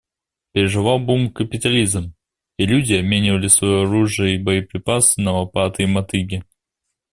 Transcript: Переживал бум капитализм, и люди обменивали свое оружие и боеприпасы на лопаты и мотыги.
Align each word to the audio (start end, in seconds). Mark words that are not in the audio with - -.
Переживал 0.51 0.97
бум 0.99 1.31
капитализм, 1.31 2.15
и 2.57 2.65
люди 2.65 2.93
обменивали 2.95 3.45
свое 3.47 3.83
оружие 3.83 4.33
и 4.33 4.41
боеприпасы 4.43 5.21
на 5.21 5.31
лопаты 5.37 5.83
и 5.83 5.85
мотыги. 5.85 6.43